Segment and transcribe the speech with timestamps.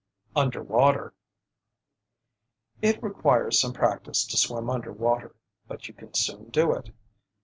[0.35, 1.13] UNDER WATER
[2.81, 5.35] It requires some practice to swim under water,
[5.67, 6.89] but you can soon do it.